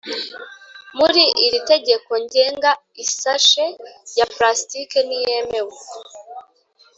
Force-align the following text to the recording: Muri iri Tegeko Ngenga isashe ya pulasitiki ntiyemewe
Muri 0.97 1.23
iri 1.45 1.59
Tegeko 1.71 2.11
Ngenga 2.23 2.71
isashe 3.03 3.65
ya 4.17 4.25
pulasitiki 4.33 4.99
ntiyemewe 5.07 5.75